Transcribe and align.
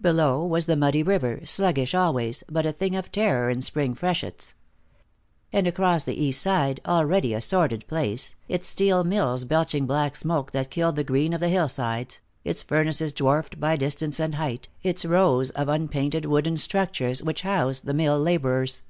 Below 0.00 0.44
was 0.46 0.66
the 0.66 0.76
muddy 0.76 1.02
river, 1.02 1.40
sluggish 1.44 1.92
always, 1.92 2.44
but 2.48 2.64
a 2.64 2.70
thing 2.70 2.94
of 2.94 3.10
terror 3.10 3.50
in 3.50 3.60
spring 3.62 3.96
freshets. 3.96 4.54
And 5.52 5.66
across 5.66 6.02
was 6.06 6.14
the 6.14 6.22
east 6.22 6.40
side, 6.40 6.78
already 6.86 7.34
a 7.34 7.40
sordid 7.40 7.84
place, 7.88 8.36
its 8.48 8.68
steel 8.68 9.02
mills 9.02 9.44
belching 9.44 9.84
black 9.84 10.14
smoke 10.14 10.52
that 10.52 10.70
killed 10.70 10.94
the 10.94 11.02
green 11.02 11.32
of 11.32 11.40
the 11.40 11.48
hillsides, 11.48 12.20
its 12.44 12.62
furnaces 12.62 13.12
dwarfed 13.12 13.58
by 13.58 13.74
distance 13.74 14.20
and 14.20 14.36
height, 14.36 14.68
its 14.84 15.04
rows 15.04 15.50
of 15.50 15.68
unpainted 15.68 16.26
wooden 16.26 16.56
structures 16.56 17.20
which 17.20 17.42
housed 17.42 17.86
the 17.86 17.92
mill 17.92 18.20
laborers. 18.20 18.82